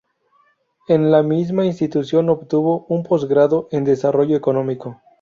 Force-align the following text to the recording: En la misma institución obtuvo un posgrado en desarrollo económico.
En 0.87 1.11
la 1.11 1.21
misma 1.21 1.63
institución 1.63 2.29
obtuvo 2.31 2.87
un 2.89 3.03
posgrado 3.03 3.67
en 3.69 3.83
desarrollo 3.83 4.35
económico. 4.35 4.99